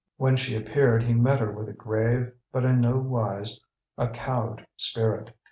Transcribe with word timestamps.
When 0.17 0.35
she 0.35 0.55
appeared, 0.55 1.03
he 1.03 1.13
met 1.13 1.39
her 1.41 1.51
with 1.51 1.69
a 1.69 1.73
grave, 1.73 2.31
but 2.51 2.65
in 2.65 2.81
no 2.81 2.97
wise 2.97 3.59
a 3.99 4.07
cowed, 4.07 4.65
spirit. 4.75 5.35